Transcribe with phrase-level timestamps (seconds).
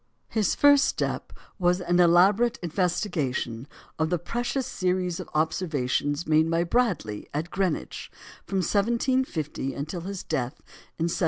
[0.29, 3.67] His first step was an elaborate investigation
[3.99, 8.09] of the precious series of observations made by Bradley at Greenwich
[8.43, 10.55] from 1750 until his death
[10.97, 11.19] in 1762.